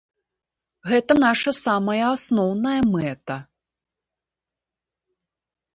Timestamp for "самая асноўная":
1.65-2.81